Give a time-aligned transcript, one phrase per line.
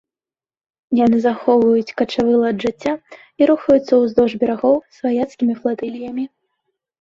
[0.99, 2.93] Яны захоўваюць качавы лад жыцця
[3.43, 6.25] і рухаюцца ўздоўж берагоў сваяцкімі флатыліямі.